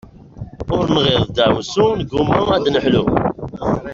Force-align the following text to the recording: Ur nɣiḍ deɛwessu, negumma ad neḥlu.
Ur 0.75 0.85
nɣiḍ 0.95 1.23
deɛwessu, 1.35 1.85
negumma 1.97 2.39
ad 2.55 2.65
neḥlu. 2.73 3.03